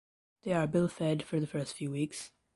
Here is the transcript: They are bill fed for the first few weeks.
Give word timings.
They 0.41 0.53
are 0.53 0.65
bill 0.65 0.87
fed 0.87 1.21
for 1.21 1.39
the 1.39 1.45
first 1.45 1.75
few 1.75 1.91
weeks. 1.91 2.31